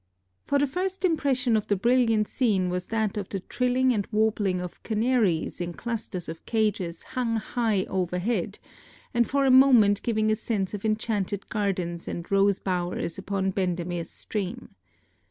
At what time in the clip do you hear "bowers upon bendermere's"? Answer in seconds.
12.57-14.09